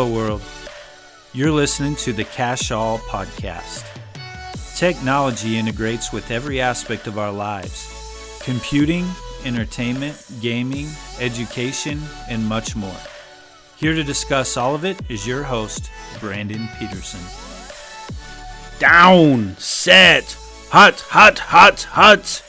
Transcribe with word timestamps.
Hello, 0.00 0.14
world. 0.14 0.40
You're 1.34 1.52
listening 1.52 1.94
to 1.96 2.14
the 2.14 2.24
Cash 2.24 2.70
All 2.70 3.00
Podcast. 3.00 3.84
Technology 4.74 5.58
integrates 5.58 6.10
with 6.10 6.30
every 6.30 6.58
aspect 6.58 7.06
of 7.06 7.18
our 7.18 7.30
lives 7.30 8.40
computing, 8.42 9.06
entertainment, 9.44 10.16
gaming, 10.40 10.88
education, 11.18 12.00
and 12.30 12.46
much 12.46 12.74
more. 12.74 12.96
Here 13.76 13.94
to 13.94 14.02
discuss 14.02 14.56
all 14.56 14.74
of 14.74 14.86
it 14.86 14.98
is 15.10 15.26
your 15.26 15.42
host, 15.42 15.90
Brandon 16.18 16.66
Peterson. 16.78 17.20
Down, 18.78 19.54
set, 19.58 20.34
hut, 20.70 20.98
hut, 21.10 21.40
hut, 21.40 21.82
hut. 21.90 22.42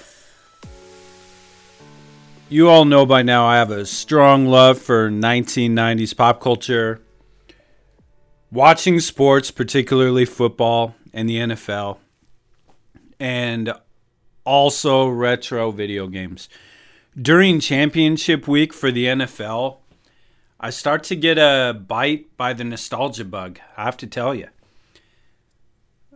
You 2.47 2.69
all 2.69 2.85
know 2.85 3.05
by 3.05 3.23
now 3.23 3.45
I 3.45 3.57
have 3.57 3.71
a 3.71 3.85
strong 3.85 4.45
love 4.45 4.77
for 4.79 5.11
1990s 5.11 6.15
pop 6.15 6.39
culture. 6.39 7.01
Watching 8.51 8.99
sports, 8.99 9.49
particularly 9.49 10.25
football 10.25 10.95
and 11.13 11.29
the 11.29 11.37
NFL, 11.37 11.97
and 13.19 13.73
also 14.43 15.07
retro 15.07 15.71
video 15.71 16.07
games. 16.07 16.49
During 17.19 17.59
championship 17.59 18.47
week 18.47 18.73
for 18.73 18.91
the 18.91 19.05
NFL, 19.05 19.77
I 20.59 20.69
start 20.69 21.03
to 21.05 21.15
get 21.15 21.37
a 21.37 21.73
bite 21.73 22.35
by 22.35 22.53
the 22.53 22.63
nostalgia 22.63 23.25
bug, 23.25 23.59
I 23.77 23.85
have 23.85 23.97
to 23.97 24.07
tell 24.07 24.35
you. 24.35 24.49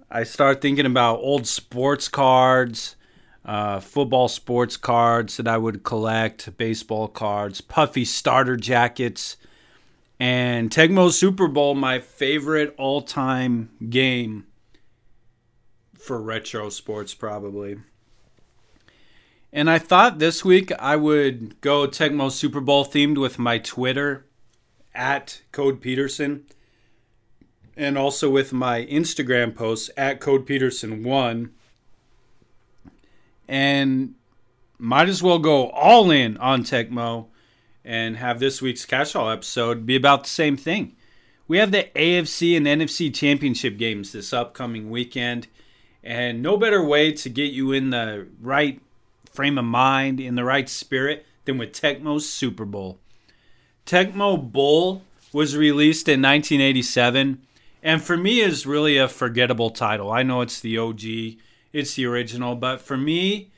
I 0.09 0.23
start 0.23 0.61
thinking 0.61 0.85
about 0.85 1.19
old 1.19 1.47
sports 1.47 2.07
cards 2.07 2.95
uh, 3.45 3.79
football 3.79 4.27
sports 4.27 4.75
cards 4.75 5.37
that 5.37 5.47
I 5.47 5.57
would 5.57 5.83
collect, 5.83 6.57
baseball 6.57 7.07
cards, 7.07 7.61
puffy 7.61 8.03
starter 8.03 8.57
jackets, 8.57 9.37
and 10.19 10.69
Tecmo 10.69 11.11
Super 11.11 11.47
Bowl, 11.47 11.75
my 11.75 11.99
favorite 11.99 12.73
all 12.77 13.01
time 13.01 13.69
game 13.89 14.45
for 15.97 16.21
retro 16.21 16.69
sports, 16.69 17.13
probably. 17.13 17.77
And 19.51 19.69
I 19.69 19.79
thought 19.79 20.19
this 20.19 20.43
week 20.43 20.71
I 20.79 20.95
would 20.95 21.61
go 21.61 21.87
Tecmo 21.87 22.31
Super 22.31 22.59
Bowl 22.59 22.85
themed 22.85 23.17
with 23.17 23.39
my 23.39 23.57
Twitter 23.57 24.25
at 24.93 25.41
Code 25.51 25.81
Peterson 25.81 26.45
and 27.77 27.97
also 27.97 28.29
with 28.29 28.53
my 28.53 28.85
Instagram 28.85 29.55
posts 29.55 29.89
at 29.97 30.19
Code 30.19 30.45
Peterson1 30.45 31.49
and 33.47 34.15
might 34.77 35.09
as 35.09 35.23
well 35.23 35.39
go 35.39 35.69
all 35.69 36.11
in 36.11 36.37
on 36.37 36.63
Tecmo 36.63 37.27
and 37.85 38.17
have 38.17 38.39
this 38.39 38.61
week's 38.61 38.85
Cash 38.85 39.15
All 39.15 39.29
episode 39.29 39.85
be 39.85 39.95
about 39.95 40.23
the 40.23 40.29
same 40.29 40.57
thing. 40.57 40.95
We 41.47 41.59
have 41.59 41.71
the 41.71 41.87
AFC 41.95 42.57
and 42.57 42.65
NFC 42.65 43.13
championship 43.13 43.77
games 43.77 44.11
this 44.11 44.33
upcoming 44.33 44.89
weekend, 44.89 45.47
and 46.03 46.41
no 46.41 46.57
better 46.57 46.83
way 46.83 47.11
to 47.13 47.29
get 47.29 47.53
you 47.53 47.71
in 47.71 47.91
the 47.91 48.27
right 48.41 48.81
frame 49.31 49.57
of 49.57 49.65
mind, 49.65 50.19
in 50.19 50.35
the 50.35 50.43
right 50.43 50.67
spirit, 50.67 51.25
than 51.45 51.57
with 51.57 51.71
Tecmo's 51.71 52.27
Super 52.27 52.65
Bowl. 52.65 52.97
Tecmo 53.85 54.51
Bowl 54.51 55.03
was 55.31 55.55
released 55.55 56.09
in 56.09 56.21
1987, 56.21 57.41
and 57.83 58.01
for 58.01 58.17
me 58.17 58.39
is 58.39 58.65
really 58.65 58.97
a 58.97 59.07
forgettable 59.07 59.69
title. 59.69 60.11
I 60.11 60.23
know 60.23 60.41
it's 60.41 60.59
the 60.59 60.77
OG 60.77 61.37
it's 61.75 61.95
the 61.95 62.05
original. 62.05 62.55
But 62.55 62.79
for 62.79 62.95
me, 62.95 63.51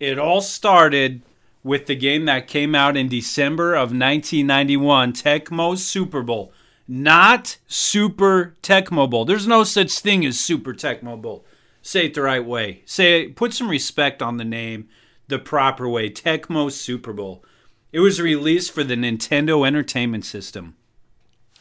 it 0.00 0.18
all 0.18 0.40
started 0.40 1.22
with 1.62 1.86
the 1.86 1.94
game 1.94 2.24
that 2.24 2.48
came 2.48 2.74
out 2.74 2.96
in 2.96 3.08
December 3.08 3.74
of 3.74 3.90
1991, 3.90 5.12
Tecmo 5.12 5.78
Super 5.78 6.22
Bowl. 6.22 6.52
Not 6.88 7.58
Super 7.66 8.56
Tecmo 8.62 9.08
Bowl. 9.08 9.24
There's 9.24 9.46
no 9.46 9.64
such 9.64 9.98
thing 10.00 10.26
as 10.26 10.38
Super 10.38 10.74
Tecmo 10.74 11.20
Bowl. 11.20 11.46
Say 11.80 12.06
it 12.06 12.14
the 12.14 12.22
right 12.22 12.44
way. 12.44 12.82
Say 12.84 13.28
put 13.28 13.52
some 13.52 13.68
respect 13.68 14.20
on 14.20 14.36
the 14.36 14.44
name 14.44 14.88
the 15.28 15.38
proper 15.38 15.88
way. 15.88 16.10
Tecmo 16.10 16.70
Super 16.70 17.12
Bowl. 17.12 17.44
It 17.92 18.00
was 18.00 18.20
released 18.20 18.72
for 18.72 18.84
the 18.84 18.94
Nintendo 18.94 19.66
Entertainment 19.66 20.24
System. 20.24 20.76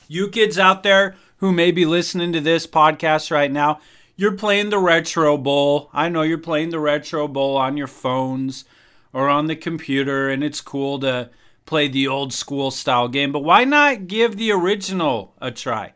You 0.08 0.30
kids 0.30 0.58
out 0.58 0.84
there 0.84 1.16
who 1.38 1.52
may 1.52 1.72
be 1.72 1.86
listening 1.86 2.34
to 2.34 2.42
this 2.42 2.68
podcast 2.68 3.32
right 3.32 3.52
now, 3.52 3.80
you're 4.16 4.36
playing 4.36 4.70
the 4.70 4.78
Retro 4.78 5.38
Bowl. 5.38 5.90
I 5.94 6.10
know 6.10 6.22
you're 6.22 6.38
playing 6.38 6.70
the 6.70 6.80
Retro 6.80 7.28
Bowl 7.28 7.58
on 7.58 7.78
your 7.78 7.88
phones 7.88 8.66
or 9.14 9.30
on 9.30 9.48
the 9.48 9.56
computer, 9.56 10.30
and 10.30 10.44
it's 10.44 10.62
cool 10.62 11.00
to 11.00 11.30
play 11.66 11.88
the 11.88 12.08
old 12.08 12.34
school 12.34 12.72
style 12.72 13.08
game, 13.08 13.32
but 13.32 13.44
why 13.44 13.64
not 13.64 14.08
give 14.08 14.38
the 14.38 14.52
original 14.52 15.34
a 15.42 15.52
try? 15.52 15.94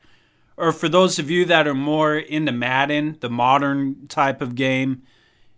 Or 0.58 0.72
for 0.72 0.88
those 0.88 1.20
of 1.20 1.30
you 1.30 1.46
that 1.46 1.68
are 1.68 1.74
more 1.74 2.16
into 2.18 2.52
Madden, 2.52 3.18
the 3.20 3.30
modern 3.30 4.08
type 4.08 4.42
of 4.42 4.56
game, 4.56 5.04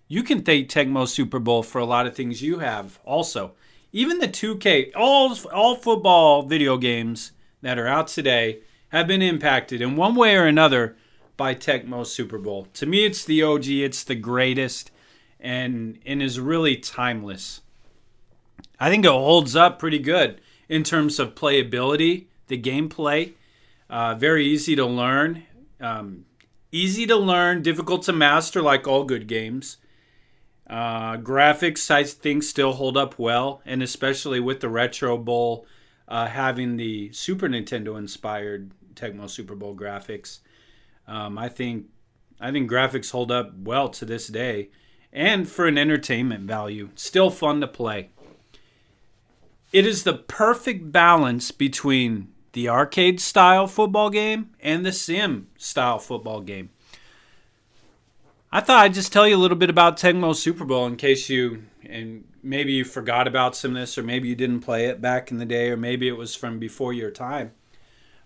you 0.07 0.23
can 0.23 0.41
thank 0.41 0.69
Tecmo 0.69 1.07
Super 1.07 1.40
Bowl 1.40 1.62
for 1.62 1.79
a 1.79 1.85
lot 1.85 2.07
of 2.07 2.16
things 2.16 2.41
you 2.41 2.59
have 2.59 3.00
also. 3.06 3.53
Even 3.91 4.19
the 4.19 4.28
2K, 4.28 4.91
all 4.96 5.38
all 5.53 5.75
football 5.75 6.44
video 6.44 6.78
games 6.78 7.31
that 7.62 7.78
are 7.78 7.88
out 7.88 8.07
today 8.07 8.62
have 8.90 9.07
been 9.07 9.22
impacted 9.22 9.81
in 9.81 9.96
one 9.96 10.16
way 10.16 10.35
or 10.35 10.46
another 10.46 10.96
by 11.35 11.53
Tecmo 11.53 12.06
Super 12.06 12.38
Bowl. 12.38 12.67
To 12.73 12.85
me, 12.85 13.06
it's 13.06 13.23
the 13.23 13.44
OG. 13.44 13.67
It's 13.67 14.03
the 14.03 14.16
greatest, 14.16 14.91
and 15.47 15.97
and 16.06 16.22
is 16.22 16.41
really 16.41 16.75
timeless. 16.75 17.62
I 18.80 18.90
think 18.90 19.06
it 19.06 19.12
holds 19.12 19.56
up 19.56 19.80
pretty 19.80 20.00
good 20.00 20.41
in 20.68 20.84
terms 20.84 21.19
of 21.19 21.35
playability, 21.35 22.25
the 22.47 22.62
gameplay. 22.62 23.34
Uh, 23.90 24.13
very 24.16 24.46
easy 24.46 24.75
to 24.75 24.85
learn. 24.85 25.44
Um, 25.80 26.25
easy 26.74 27.08
to 27.08 27.16
learn, 27.16 27.62
difficult 27.62 28.03
to 28.03 28.13
master, 28.13 28.62
like 28.62 28.88
all 28.88 29.06
good 29.06 29.25
games. 29.28 29.78
Uh, 30.69 31.16
graphics, 31.16 31.90
I 31.90 32.03
think, 32.03 32.44
still 32.44 32.74
hold 32.74 32.97
up 32.97 33.18
well, 33.18 33.62
and 33.66 33.81
especially 33.81 34.41
with 34.41 34.59
the 34.59 34.68
Retro 34.68 35.18
Bowl 35.18 35.66
uh, 36.09 36.28
having 36.28 36.75
the 36.75 37.14
Super 37.14 37.47
Nintendo 37.47 37.97
inspired 37.97 38.72
Tecmo 38.96 39.29
Super 39.29 39.56
Bowl 39.56 39.74
graphics. 39.74 40.40
Um, 41.08 41.38
I 41.38 41.47
think 41.47 41.85
I 42.41 42.52
think 42.52 42.69
graphics 42.69 43.12
hold 43.12 43.31
up 43.31 43.58
well 43.58 43.88
to 43.90 44.03
this 44.03 44.28
day, 44.28 44.72
and 45.17 45.50
for 45.50 45.66
an 45.66 45.79
entertainment 45.79 46.44
value, 46.44 46.89
still 46.94 47.31
fun 47.31 47.59
to 47.59 47.67
play. 47.67 48.09
It 49.73 49.83
is 49.83 50.03
the 50.03 50.13
perfect 50.13 50.91
balance 50.91 51.50
between 51.50 52.28
the 52.53 52.69
arcade 52.69 53.19
style 53.19 53.66
football 53.66 54.11
game 54.11 54.51
and 54.59 54.85
the 54.85 54.91
sim 54.91 55.47
style 55.57 55.97
football 55.97 56.41
game. 56.41 56.69
I 58.51 58.61
thought 58.61 58.83
I'd 58.83 58.94
just 58.94 59.11
tell 59.11 59.28
you 59.28 59.35
a 59.35 59.39
little 59.39 59.57
bit 59.57 59.72
about 59.72 59.97
Tecmo 59.97 60.35
Super 60.35 60.66
Bowl 60.66 60.85
in 60.85 60.95
case 60.95 61.29
you 61.29 61.63
and 61.84 62.23
maybe 62.44 62.73
you 62.73 62.85
forgot 62.85 63.28
about 63.28 63.55
some 63.55 63.72
of 63.72 63.78
this 63.78 63.97
or 63.97 64.03
maybe 64.03 64.28
you 64.28 64.35
didn't 64.35 64.61
play 64.61 64.85
it 64.85 65.01
back 65.01 65.31
in 65.31 65.39
the 65.39 65.45
day 65.45 65.72
or 65.72 65.78
maybe 65.78 66.07
it 66.07 66.16
was 66.16 66.35
from 66.35 66.59
before 66.59 66.94
your 66.94 67.11
time 67.11 67.51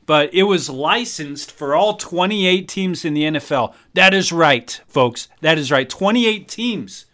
but 0.06 0.34
it 0.34 0.44
was 0.44 0.70
licensed 0.70 1.52
for 1.52 1.76
all 1.76 1.96
28 1.96 2.68
teams 2.68 3.06
in 3.06 3.14
the 3.14 3.24
NFL. 3.24 3.74
That 3.94 4.14
is 4.14 4.32
right, 4.32 4.82
folks. 4.88 5.28
That 5.42 5.58
is 5.58 5.72
right. 5.72 5.90
28 5.90 6.48
teams. 6.48 7.06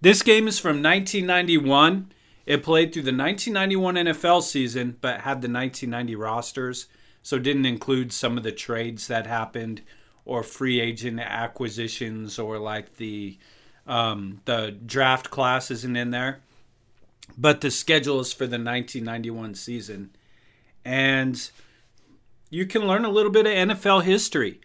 This 0.00 0.22
game 0.22 0.48
is 0.48 0.58
from 0.58 0.82
1991. 0.82 2.12
It 2.46 2.62
played 2.62 2.92
through 2.92 3.02
the 3.02 3.16
1991 3.16 3.94
NFL 3.96 4.42
season, 4.42 4.96
but 5.00 5.20
had 5.20 5.42
the 5.42 5.50
1990 5.50 6.14
rosters, 6.14 6.86
so 7.22 7.38
didn't 7.38 7.66
include 7.66 8.12
some 8.12 8.36
of 8.36 8.44
the 8.44 8.52
trades 8.52 9.08
that 9.08 9.26
happened 9.26 9.82
or 10.24 10.42
free 10.42 10.80
agent 10.80 11.20
acquisitions 11.20 12.38
or 12.38 12.58
like 12.58 12.96
the 12.96 13.38
um, 13.86 14.40
the 14.44 14.76
draft 14.84 15.30
class 15.30 15.70
isn't 15.70 15.96
in 15.96 16.10
there. 16.10 16.40
But 17.38 17.60
the 17.60 17.70
schedule 17.70 18.20
is 18.20 18.32
for 18.32 18.46
the 18.46 18.58
1991 18.58 19.54
season, 19.54 20.10
and 20.84 21.50
you 22.56 22.64
can 22.64 22.86
learn 22.86 23.04
a 23.04 23.10
little 23.10 23.30
bit 23.30 23.44
of 23.44 23.52
NFL 23.52 24.02
history. 24.04 24.58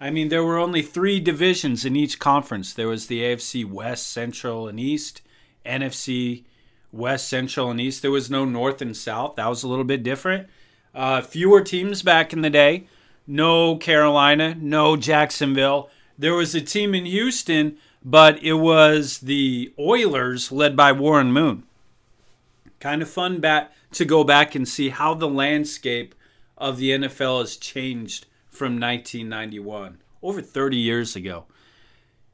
I 0.00 0.08
mean, 0.08 0.30
there 0.30 0.42
were 0.42 0.56
only 0.56 0.80
three 0.80 1.20
divisions 1.20 1.84
in 1.84 1.94
each 1.94 2.18
conference. 2.18 2.72
There 2.72 2.88
was 2.88 3.06
the 3.06 3.20
AFC 3.20 3.70
West, 3.70 4.10
Central, 4.10 4.66
and 4.66 4.80
East, 4.80 5.20
NFC 5.66 6.44
West, 6.90 7.28
Central, 7.28 7.70
and 7.70 7.78
East. 7.78 8.00
There 8.00 8.10
was 8.10 8.30
no 8.30 8.46
North 8.46 8.80
and 8.80 8.96
South. 8.96 9.36
That 9.36 9.48
was 9.48 9.62
a 9.62 9.68
little 9.68 9.84
bit 9.84 10.02
different. 10.02 10.48
Uh, 10.94 11.20
fewer 11.20 11.60
teams 11.60 12.00
back 12.00 12.32
in 12.32 12.40
the 12.40 12.48
day. 12.48 12.86
No 13.26 13.76
Carolina, 13.76 14.56
no 14.58 14.96
Jacksonville. 14.96 15.90
There 16.18 16.34
was 16.34 16.54
a 16.54 16.62
team 16.62 16.94
in 16.94 17.04
Houston, 17.04 17.76
but 18.02 18.42
it 18.42 18.54
was 18.54 19.18
the 19.18 19.70
Oilers 19.78 20.50
led 20.50 20.76
by 20.76 20.92
Warren 20.92 21.30
Moon. 21.30 21.64
Kind 22.80 23.02
of 23.02 23.10
fun 23.10 23.40
back 23.40 23.70
to 23.92 24.06
go 24.06 24.24
back 24.24 24.54
and 24.54 24.66
see 24.66 24.88
how 24.88 25.12
the 25.12 25.28
landscape 25.28 26.14
of 26.56 26.78
the 26.78 26.90
NFL 26.90 27.40
has 27.40 27.56
changed 27.56 28.26
from 28.50 28.80
1991, 28.80 29.98
over 30.22 30.40
30 30.40 30.76
years 30.76 31.16
ago. 31.16 31.44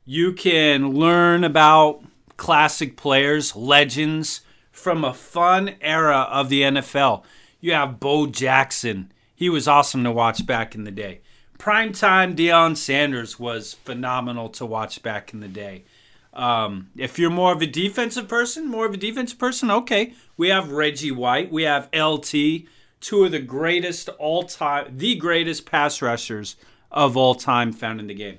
You 0.05 0.33
can 0.33 0.93
learn 0.93 1.45
about 1.45 2.03
classic 2.37 2.97
players, 2.97 3.55
legends 3.55 4.43
from 4.71 5.05
a 5.05 5.15
fun 5.15 5.75
era 5.81 6.27
of 6.31 6.49
the 6.49 6.63
NFL. 6.63 7.23
You 7.61 7.73
have 7.73 8.01
Bo 8.01 8.27
Jackson. 8.27 9.13
he 9.35 9.49
was 9.49 9.69
awesome 9.69 10.05
to 10.05 10.13
watch 10.13 10.47
back 10.47 10.75
in 10.75 10.85
the 10.85 10.91
day. 10.91 11.21
Primetime 11.59 12.35
Deion 12.35 12.77
Sanders 12.77 13.39
was 13.39 13.75
phenomenal 13.75 14.49
to 14.51 14.65
watch 14.65 15.03
back 15.03 15.35
in 15.35 15.41
the 15.41 15.49
day. 15.49 15.85
Um, 16.33 16.91
if 16.97 17.19
you're 17.19 17.31
more 17.31 17.53
of 17.53 17.61
a 17.61 17.67
defensive 17.67 18.29
person, 18.29 18.69
more 18.69 18.87
of 18.87 18.95
a 18.95 18.99
defensive 18.99 19.39
person, 19.39 19.71
okay. 19.71 20.15
We 20.37 20.49
have 20.49 20.73
Reggie 20.73 21.11
White, 21.11 21.53
we 21.53 21.65
have 21.65 21.89
LT, 21.95 22.65
two 23.01 23.25
of 23.25 23.33
the 23.33 23.41
greatest 23.41 24.09
all 24.11 24.45
time, 24.45 24.97
the 24.97 25.15
greatest 25.17 25.67
pass 25.67 26.01
rushers 26.03 26.57
of 26.91 27.17
all 27.17 27.35
time 27.35 27.73
found 27.73 28.01
in 28.01 28.07
the 28.07 28.15
game. 28.15 28.39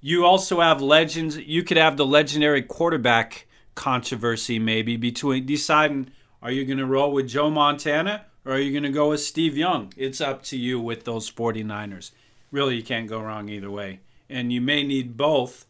You 0.00 0.24
also 0.24 0.60
have 0.60 0.80
legends. 0.80 1.36
You 1.36 1.62
could 1.62 1.76
have 1.76 1.96
the 1.96 2.06
legendary 2.06 2.62
quarterback 2.62 3.46
controversy 3.74 4.58
maybe 4.58 4.96
between 4.96 5.46
deciding 5.46 6.10
are 6.40 6.50
you 6.50 6.64
going 6.64 6.78
to 6.78 6.86
roll 6.86 7.12
with 7.12 7.28
Joe 7.28 7.50
Montana 7.50 8.26
or 8.44 8.52
are 8.52 8.58
you 8.58 8.70
going 8.70 8.84
to 8.84 8.90
go 8.90 9.10
with 9.10 9.20
Steve 9.20 9.56
Young? 9.56 9.92
It's 9.96 10.20
up 10.20 10.42
to 10.44 10.56
you 10.56 10.80
with 10.80 11.04
those 11.04 11.30
49ers. 11.30 12.12
Really, 12.50 12.76
you 12.76 12.82
can't 12.82 13.08
go 13.08 13.20
wrong 13.20 13.48
either 13.48 13.70
way. 13.70 14.00
And 14.30 14.52
you 14.52 14.60
may 14.60 14.84
need 14.84 15.16
both, 15.16 15.66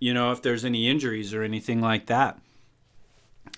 you 0.00 0.12
know, 0.12 0.32
if 0.32 0.42
there's 0.42 0.64
any 0.64 0.88
injuries 0.88 1.32
or 1.32 1.42
anything 1.42 1.80
like 1.80 2.06
that. 2.06 2.40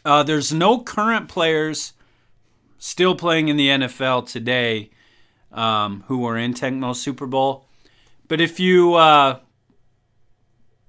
Uh, 0.04 0.22
there's 0.22 0.52
no 0.52 0.80
current 0.80 1.28
players 1.28 1.92
still 2.78 3.14
playing 3.14 3.48
in 3.48 3.56
the 3.56 3.68
NFL 3.68 4.30
today 4.30 4.90
um, 5.52 6.04
who 6.06 6.18
were 6.18 6.36
in 6.36 6.54
Tecmo 6.54 6.94
Super 6.94 7.26
Bowl. 7.26 7.66
But 8.26 8.40
if 8.40 8.60
you 8.60 8.94
uh, 8.94 9.40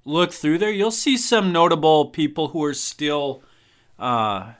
look 0.04 0.32
through 0.32 0.58
there, 0.58 0.70
you'll 0.70 0.90
see 0.90 1.16
some 1.16 1.52
notable 1.52 2.06
people 2.06 2.48
who 2.48 2.62
are 2.64 2.74
still 2.74 3.42
uh, 3.98 4.52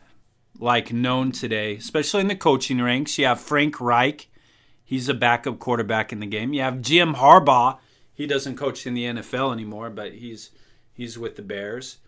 like 0.59 0.93
known 0.93 1.33
today, 1.33 1.77
especially 1.77 2.21
in 2.21 2.29
the 2.29 2.37
coaching 2.37 2.81
ranks. 2.81 3.19
You 3.19 3.27
have 3.27 3.41
Frank 3.41 3.81
Reich, 3.81 4.29
he's 4.85 5.09
a 5.09 5.15
backup 5.15 5.59
quarterback 5.59 6.13
in 6.13 6.21
the 6.21 6.27
game. 6.27 6.53
You 6.53 6.63
have 6.63 6.83
Jim 6.83 7.15
Harbaugh, 7.15 7.79
he 8.13 8.27
doesn't 8.27 8.57
coach 8.57 8.87
in 8.87 8.95
the 8.95 9.05
NFL 9.05 9.53
anymore, 9.53 9.91
but 9.91 10.15
he's 10.15 10.51
he's 10.93 11.19
with 11.19 11.37
the 11.37 11.43
Bears. 11.43 11.99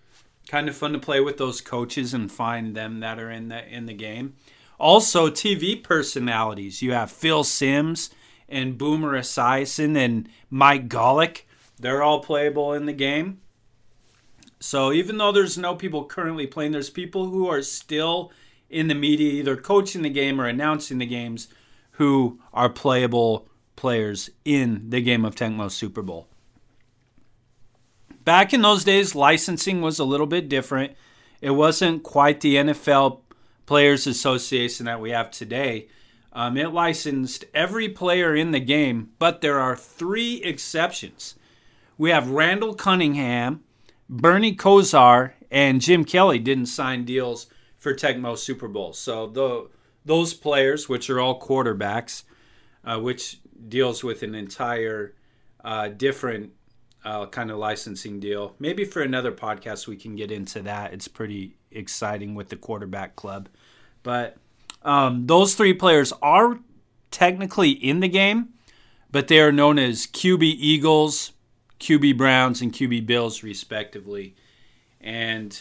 Kind 0.49 0.69
of 0.69 0.77
fun 0.77 0.93
to 0.93 0.99
play 0.99 1.21
with 1.21 1.39
those 1.39 1.61
coaches 1.61 2.13
and 2.13 2.31
find 2.31 2.75
them 2.75 3.01
that 3.01 3.19
are 3.19 3.31
in 3.31 3.49
the 3.49 3.67
in 3.67 3.87
the 3.87 3.95
game. 3.95 4.35
Also, 4.83 5.31
TV 5.31 5.81
personalities. 5.81 6.83
You 6.83 6.91
have 6.91 7.09
Phil 7.09 7.45
Simms 7.45 8.11
and 8.49 8.77
Boomer 8.77 9.17
Esiason 9.17 9.97
and 9.97 10.29
Mike 10.51 10.89
Golic. 10.89 11.43
They're 11.79 12.03
all 12.03 12.19
playable 12.19 12.73
in 12.73 12.87
the 12.87 12.93
game. 12.93 13.41
So 14.59 14.93
even 14.93 15.19
though 15.19 15.31
there's 15.31 15.57
no 15.57 15.77
people 15.77 16.05
currently 16.07 16.49
playing, 16.49 16.73
there's 16.73 16.91
people 16.91 17.27
who 17.27 17.47
are 17.47 17.63
still 17.63 18.33
in 18.69 18.89
the 18.89 18.97
media, 18.97 19.33
either 19.35 19.57
coaching 19.57 20.03
the 20.03 20.11
game 20.11 20.41
or 20.41 20.49
announcing 20.49 20.99
the 20.99 21.07
games, 21.07 21.47
who 21.93 22.41
are 22.53 22.69
playable 22.69 23.47
players 23.77 24.31
in 24.45 24.91
the 24.91 25.01
game 25.01 25.25
of 25.25 25.37
Tecmo 25.37 25.71
Super 25.71 26.03
Bowl. 26.03 26.27
Back 28.25 28.53
in 28.53 28.63
those 28.63 28.83
days, 28.83 29.15
licensing 29.15 29.81
was 29.81 30.01
a 30.01 30.05
little 30.05 30.27
bit 30.27 30.49
different. 30.49 30.97
It 31.41 31.51
wasn't 31.51 32.03
quite 32.03 32.41
the 32.41 32.57
NFL 32.57 33.21
Players 33.67 34.07
Association 34.07 34.87
that 34.87 35.01
we 35.01 35.11
have 35.11 35.31
today. 35.31 35.89
Um, 36.33 36.57
it 36.57 36.73
licensed 36.73 37.45
every 37.53 37.89
player 37.89 38.35
in 38.35 38.53
the 38.53 38.61
game, 38.61 39.11
but 39.19 39.41
there 39.41 39.61
are 39.61 39.77
three 39.77 40.43
exceptions. 40.43 41.37
We 41.99 42.11
have 42.11 42.31
Randall 42.31 42.75
Cunningham, 42.75 43.63
Bernie 44.09 44.57
Kosar, 44.57 45.33
and 45.51 45.81
Jim 45.81 46.05
Kelly 46.05 46.39
didn't 46.39 46.67
sign 46.67 47.05
deals 47.05 47.47
for 47.77 47.95
Tecmo 47.95 48.37
Super 48.39 48.69
Bowl. 48.69 48.93
So 48.95 49.27
the, 49.27 49.69
those 50.05 50.33
players, 50.33 50.89
which 50.89 51.11
are 51.11 51.21
all 51.21 51.41
quarterbacks, 51.41 52.23
uh, 52.85 52.99
which 52.99 53.41
deals 53.69 54.03
with 54.03 54.23
an 54.23 54.35
entire 54.35 55.15
uh, 55.65 55.89
different 55.89 56.53
uh, 57.05 57.27
kind 57.27 57.51
of 57.51 57.59
licensing 57.59 58.21
deal. 58.21 58.55
Maybe 58.59 58.85
for 58.85 59.03
another 59.03 59.33
podcast 59.33 59.87
we 59.87 59.97
can 59.97 60.17
get 60.17 60.31
into 60.31 60.63
that. 60.63 60.93
It's 60.93 61.09
pretty 61.09 61.57
exciting 61.71 62.35
with 62.35 62.49
the 62.49 62.57
quarterback 62.57 63.17
club. 63.17 63.49
But 64.03 64.37
um, 64.83 65.27
those 65.27 65.55
three 65.55 65.75
players 65.75 66.13
are 66.23 66.59
technically 67.11 67.71
in 67.71 68.01
the 68.01 68.09
game, 68.09 68.51
but 69.11 69.29
they 69.29 69.41
are 69.41 69.53
known 69.53 69.79
as 69.79 70.07
QB 70.07 70.43
Eagles, 70.43 71.33
QB 71.81 72.17
Browns, 72.17 72.61
and 72.61 72.73
QB 72.73 73.07
Bills, 73.07 73.43
respectively. 73.43 74.35
And 75.01 75.61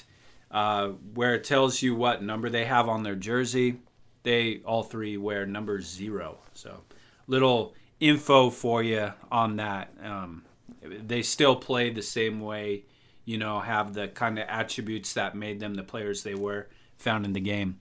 uh, 0.50 0.90
where 1.14 1.36
it 1.36 1.44
tells 1.44 1.82
you 1.82 1.96
what 1.96 2.24
number 2.24 2.50
they 2.50 2.66
have 2.66 2.88
on 2.88 3.04
their 3.04 3.16
jersey, 3.16 3.78
they 4.24 4.62
all 4.66 4.84
three 4.84 5.18
wear 5.18 5.46
number 5.46 5.82
zero. 5.82 6.38
So, 6.54 6.82
little 7.28 7.74
info 8.00 8.50
for 8.50 8.84
you 8.84 9.14
on 9.32 9.58
that. 9.58 9.94
Um, 10.04 10.44
they 10.82 11.22
still 11.22 11.56
play 11.56 11.90
the 11.90 12.02
same 12.02 12.40
way, 12.40 12.86
you 13.26 13.38
know, 13.38 13.60
have 13.60 13.94
the 13.94 14.08
kind 14.08 14.40
of 14.40 14.46
attributes 14.48 15.14
that 15.14 15.36
made 15.36 15.60
them 15.60 15.76
the 15.76 15.84
players 15.84 16.24
they 16.24 16.36
were 16.36 16.68
found 16.98 17.26
in 17.26 17.34
the 17.34 17.40
game. 17.40 17.80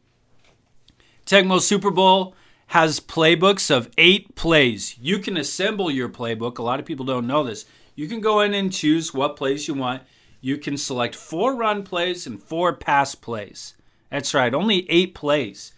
Tecmo 1.27 1.61
Super 1.61 1.91
Bowl 1.91 2.35
has 2.69 3.01
playbooks 3.01 3.71
of 3.71 3.91
eight 3.99 4.35
plays. 4.35 4.97
You 4.99 5.19
can 5.19 5.37
assemble 5.37 5.91
your 5.91 6.09
playbook. 6.09 6.59
A 6.59 6.63
lot 6.63 6.81
of 6.81 6.87
people 6.87 7.05
don't 7.05 7.27
know 7.27 7.43
this. 7.43 7.67
You 7.95 8.09
can 8.09 8.21
go 8.21 8.41
in 8.41 8.55
and 8.55 8.73
choose 8.73 9.13
what 9.13 9.37
plays 9.37 9.67
you 9.69 9.75
want. 9.75 10.03
You 10.41 10.57
can 10.57 10.77
select 10.77 11.15
four 11.15 11.55
run 11.55 11.83
plays 11.83 12.27
and 12.27 12.43
four 12.43 12.75
pass 12.75 13.15
plays. 13.15 13.75
That's 14.11 14.35
right, 14.35 14.55
only 14.55 14.91
eight 14.91 15.15
plays. 15.15 15.73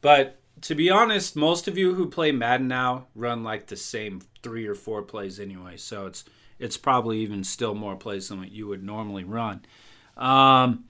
But 0.00 0.38
to 0.62 0.74
be 0.74 0.90
honest, 0.90 1.34
most 1.34 1.66
of 1.66 1.78
you 1.78 1.94
who 1.94 2.08
play 2.08 2.30
Madden 2.30 2.68
now 2.68 3.06
run 3.14 3.42
like 3.42 3.66
the 3.66 3.76
same 3.76 4.20
three 4.42 4.66
or 4.66 4.74
four 4.74 5.02
plays 5.02 5.40
anyway. 5.40 5.76
So 5.76 6.06
it's 6.06 6.24
it's 6.62 6.76
probably 6.76 7.18
even 7.18 7.42
still 7.42 7.74
more 7.74 7.96
plays 7.96 8.28
than 8.28 8.38
what 8.38 8.52
you 8.52 8.68
would 8.68 8.84
normally 8.84 9.24
run. 9.24 9.62
Um, 10.16 10.84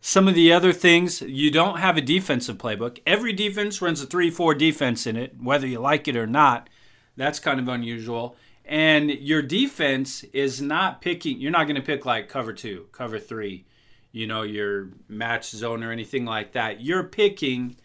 some 0.00 0.28
of 0.28 0.36
the 0.36 0.52
other 0.52 0.72
things, 0.72 1.20
you 1.20 1.50
don't 1.50 1.78
have 1.78 1.96
a 1.96 2.00
defensive 2.00 2.58
playbook. 2.58 3.00
Every 3.04 3.32
defense 3.32 3.82
runs 3.82 4.00
a 4.00 4.06
3 4.06 4.30
4 4.30 4.54
defense 4.54 5.06
in 5.06 5.16
it, 5.16 5.34
whether 5.40 5.66
you 5.66 5.80
like 5.80 6.06
it 6.06 6.16
or 6.16 6.28
not. 6.28 6.70
That's 7.16 7.40
kind 7.40 7.58
of 7.58 7.66
unusual. 7.66 8.36
And 8.64 9.10
your 9.10 9.42
defense 9.42 10.22
is 10.32 10.60
not 10.60 11.00
picking, 11.00 11.40
you're 11.40 11.50
not 11.50 11.64
going 11.64 11.76
to 11.76 11.82
pick 11.82 12.06
like 12.06 12.28
cover 12.28 12.52
two, 12.52 12.86
cover 12.92 13.18
three, 13.18 13.64
you 14.12 14.26
know, 14.26 14.42
your 14.42 14.90
match 15.08 15.50
zone 15.50 15.82
or 15.82 15.90
anything 15.90 16.24
like 16.24 16.52
that. 16.52 16.80
You're 16.80 17.04
picking 17.04 17.76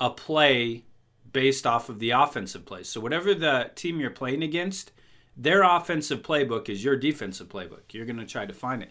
a 0.00 0.10
play 0.10 0.84
based 1.32 1.66
off 1.66 1.88
of 1.88 2.00
the 2.00 2.10
offensive 2.10 2.64
plays. 2.64 2.88
So, 2.88 3.00
whatever 3.00 3.34
the 3.34 3.70
team 3.74 4.00
you're 4.00 4.10
playing 4.10 4.42
against, 4.42 4.92
their 5.36 5.62
offensive 5.62 6.22
playbook 6.22 6.68
is 6.68 6.84
your 6.84 6.96
defensive 6.96 7.48
playbook. 7.48 7.92
You're 7.92 8.06
going 8.06 8.18
to 8.18 8.26
try 8.26 8.46
to 8.46 8.52
find 8.52 8.82
it. 8.82 8.90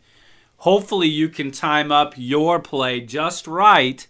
Hopefully 0.57 1.07
you 1.07 1.29
can 1.29 1.51
time 1.51 1.91
up 1.91 2.13
your 2.17 2.59
play 2.59 3.01
just 3.01 3.47
right 3.47 4.05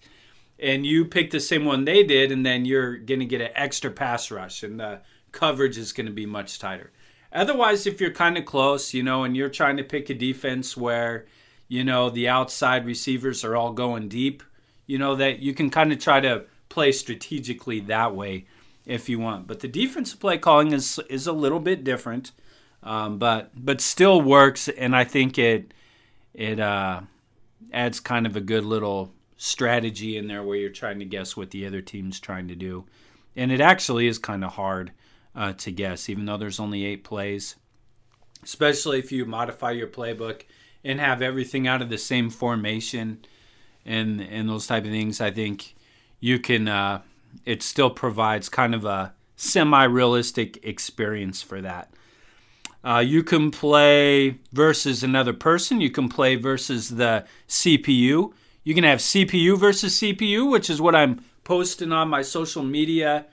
and 0.59 0.85
you 0.85 1.05
pick 1.05 1.31
the 1.31 1.39
same 1.39 1.65
one 1.65 1.85
they 1.85 2.03
did 2.03 2.31
and 2.31 2.45
then 2.45 2.65
you're 2.65 2.97
going 2.97 3.19
to 3.19 3.25
get 3.25 3.41
an 3.41 3.51
extra 3.55 3.89
pass 3.89 4.29
rush 4.29 4.63
and 4.63 4.79
the 4.79 5.01
coverage 5.31 5.77
is 5.77 5.93
going 5.93 6.07
to 6.07 6.11
be 6.11 6.25
much 6.25 6.59
tighter. 6.59 6.91
Otherwise 7.33 7.87
if 7.87 8.01
you're 8.01 8.11
kind 8.11 8.37
of 8.37 8.45
close 8.45 8.93
you 8.93 9.01
know 9.01 9.23
and 9.23 9.35
you're 9.35 9.49
trying 9.49 9.77
to 9.77 9.83
pick 9.83 10.09
a 10.09 10.13
defense 10.13 10.75
where 10.75 11.25
you 11.67 11.83
know 11.85 12.09
the 12.09 12.27
outside 12.27 12.85
receivers 12.85 13.45
are 13.45 13.55
all 13.55 13.71
going 13.71 14.09
deep 14.09 14.43
you 14.85 14.97
know 14.97 15.15
that 15.15 15.39
you 15.39 15.53
can 15.53 15.69
kind 15.69 15.93
of 15.93 15.99
try 15.99 16.19
to 16.19 16.43
play 16.67 16.91
strategically 16.91 17.79
that 17.79 18.13
way 18.13 18.45
if 18.85 19.07
you 19.07 19.19
want 19.19 19.47
but 19.47 19.59
the 19.59 19.67
defensive 19.67 20.19
play 20.19 20.37
calling 20.37 20.71
is 20.71 20.99
is 21.09 21.27
a 21.27 21.33
little 21.33 21.59
bit 21.59 21.83
different 21.83 22.31
um, 22.83 23.19
but 23.19 23.51
but 23.55 23.79
still 23.79 24.21
works 24.21 24.67
and 24.69 24.95
i 24.95 25.03
think 25.03 25.37
it 25.37 25.73
it 26.33 26.59
uh, 26.59 27.01
adds 27.73 27.99
kind 27.99 28.25
of 28.25 28.35
a 28.35 28.41
good 28.41 28.63
little 28.63 29.11
strategy 29.37 30.17
in 30.17 30.27
there 30.27 30.43
where 30.43 30.57
you're 30.57 30.69
trying 30.69 30.99
to 30.99 31.05
guess 31.05 31.35
what 31.35 31.51
the 31.51 31.65
other 31.65 31.81
team's 31.81 32.19
trying 32.19 32.47
to 32.47 32.55
do. 32.55 32.85
And 33.35 33.51
it 33.51 33.61
actually 33.61 34.07
is 34.07 34.19
kind 34.19 34.43
of 34.43 34.51
hard 34.51 34.91
uh, 35.35 35.53
to 35.53 35.71
guess, 35.71 36.09
even 36.09 36.25
though 36.25 36.37
there's 36.37 36.59
only 36.59 36.85
eight 36.85 37.03
plays. 37.03 37.55
Especially 38.43 38.99
if 38.99 39.11
you 39.11 39.25
modify 39.25 39.71
your 39.71 39.87
playbook 39.87 40.43
and 40.83 40.99
have 40.99 41.21
everything 41.21 41.67
out 41.67 41.81
of 41.81 41.89
the 41.89 41.97
same 41.97 42.29
formation 42.29 43.25
and 43.85 44.21
and 44.21 44.49
those 44.49 44.67
type 44.67 44.83
of 44.83 44.91
things. 44.91 45.21
I 45.21 45.31
think 45.31 45.75
you 46.19 46.39
can. 46.39 46.67
Uh, 46.67 47.01
it 47.45 47.63
still 47.63 47.89
provides 47.89 48.49
kind 48.49 48.75
of 48.75 48.85
a 48.85 49.13
semi-realistic 49.35 50.63
experience 50.65 51.41
for 51.41 51.61
that. 51.61 51.91
Uh, 52.83 53.03
you 53.05 53.23
can 53.23 53.51
play 53.51 54.39
versus 54.51 55.03
another 55.03 55.33
person. 55.33 55.81
You 55.81 55.91
can 55.91 56.09
play 56.09 56.35
versus 56.35 56.89
the 56.89 57.25
CPU. 57.47 58.33
You 58.63 58.75
can 58.75 58.83
have 58.83 58.99
CPU 58.99 59.57
versus 59.57 59.99
CPU, 59.99 60.49
which 60.49 60.69
is 60.69 60.81
what 60.81 60.95
I'm 60.95 61.23
posting 61.43 61.91
on 61.91 62.09
my 62.09 62.21
social 62.21 62.63
media 62.63 63.25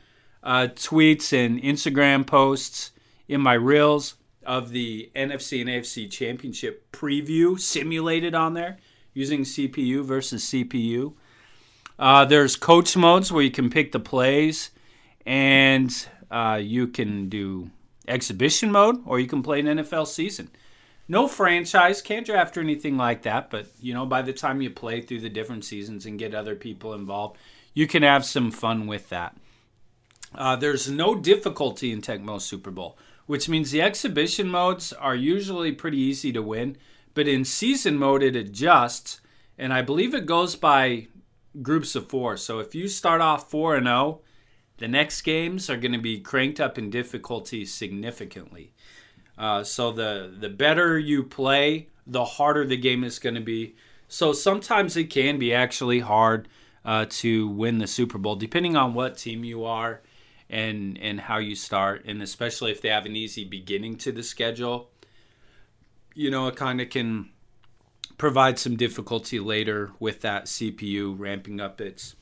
uh, 0.42 0.68
tweets 0.74 1.32
and 1.32 1.60
Instagram 1.62 2.26
posts 2.26 2.92
in 3.26 3.40
my 3.40 3.54
reels 3.54 4.14
of 4.44 4.70
the 4.70 5.10
NFC 5.14 5.60
and 5.60 5.68
AFC 5.68 6.10
Championship 6.10 6.90
preview 6.90 7.60
simulated 7.60 8.34
on 8.34 8.54
there 8.54 8.78
using 9.12 9.42
CPU 9.42 10.02
versus 10.02 10.44
CPU. 10.46 11.14
Uh, 11.98 12.24
there's 12.24 12.56
coach 12.56 12.96
modes 12.96 13.32
where 13.32 13.42
you 13.42 13.50
can 13.50 13.70
pick 13.70 13.92
the 13.92 14.00
plays 14.00 14.70
and 15.26 16.08
uh, 16.30 16.58
you 16.62 16.86
can 16.86 17.28
do 17.28 17.70
exhibition 18.06 18.72
mode, 18.72 19.02
or 19.04 19.20
you 19.20 19.26
can 19.26 19.42
play 19.42 19.60
an 19.60 19.66
NFL 19.66 20.06
season. 20.06 20.50
No 21.06 21.26
franchise, 21.26 22.02
can't 22.02 22.26
draft 22.26 22.56
or 22.56 22.60
anything 22.60 22.96
like 22.96 23.22
that, 23.22 23.50
but 23.50 23.66
you 23.80 23.94
know, 23.94 24.06
by 24.06 24.22
the 24.22 24.32
time 24.32 24.60
you 24.60 24.70
play 24.70 25.00
through 25.00 25.20
the 25.20 25.28
different 25.28 25.64
seasons 25.64 26.06
and 26.06 26.18
get 26.18 26.34
other 26.34 26.54
people 26.54 26.94
involved, 26.94 27.38
you 27.74 27.86
can 27.86 28.02
have 28.02 28.24
some 28.24 28.50
fun 28.50 28.86
with 28.86 29.08
that. 29.08 29.36
Uh, 30.34 30.56
there's 30.56 30.90
no 30.90 31.14
difficulty 31.14 31.90
in 31.90 32.02
Tecmo 32.02 32.40
Super 32.40 32.70
Bowl, 32.70 32.98
which 33.26 33.48
means 33.48 33.70
the 33.70 33.80
exhibition 33.80 34.48
modes 34.48 34.92
are 34.92 35.14
usually 35.14 35.72
pretty 35.72 35.98
easy 35.98 36.32
to 36.32 36.42
win, 36.42 36.76
but 37.14 37.26
in 37.26 37.44
season 37.44 37.96
mode 37.96 38.22
it 38.22 38.36
adjusts, 38.36 39.20
and 39.56 39.72
I 39.72 39.80
believe 39.80 40.14
it 40.14 40.26
goes 40.26 40.56
by 40.56 41.08
groups 41.62 41.94
of 41.94 42.08
four. 42.08 42.36
So 42.36 42.58
if 42.58 42.74
you 42.74 42.88
start 42.88 43.20
off 43.20 43.50
4 43.50 43.76
and 43.76 43.86
0, 43.86 44.20
the 44.78 44.88
next 44.88 45.22
games 45.22 45.68
are 45.68 45.76
going 45.76 45.92
to 45.92 45.98
be 45.98 46.20
cranked 46.20 46.60
up 46.60 46.78
in 46.78 46.90
difficulty 46.90 47.64
significantly. 47.64 48.72
Uh, 49.36 49.62
so 49.62 49.92
the 49.92 50.34
the 50.38 50.48
better 50.48 50.98
you 50.98 51.22
play, 51.22 51.88
the 52.06 52.24
harder 52.24 52.66
the 52.66 52.76
game 52.76 53.04
is 53.04 53.18
going 53.18 53.34
to 53.34 53.40
be. 53.40 53.76
So 54.08 54.32
sometimes 54.32 54.96
it 54.96 55.04
can 55.04 55.38
be 55.38 55.52
actually 55.54 56.00
hard 56.00 56.48
uh, 56.84 57.06
to 57.10 57.48
win 57.48 57.78
the 57.78 57.86
Super 57.86 58.18
Bowl, 58.18 58.36
depending 58.36 58.76
on 58.76 58.94
what 58.94 59.18
team 59.18 59.44
you 59.44 59.64
are 59.64 60.00
and 60.50 60.98
and 60.98 61.20
how 61.20 61.38
you 61.38 61.54
start, 61.54 62.04
and 62.04 62.22
especially 62.22 62.72
if 62.72 62.80
they 62.80 62.88
have 62.88 63.06
an 63.06 63.16
easy 63.16 63.44
beginning 63.44 63.96
to 63.98 64.12
the 64.12 64.22
schedule. 64.22 64.90
You 66.14 66.30
know, 66.30 66.48
it 66.48 66.56
kind 66.56 66.80
of 66.80 66.90
can 66.90 67.30
provide 68.18 68.58
some 68.58 68.76
difficulty 68.76 69.40
later 69.40 69.92
with 69.98 70.20
that 70.20 70.46
CPU 70.46 71.14
ramping 71.18 71.60
up 71.60 71.80
its 71.80 72.16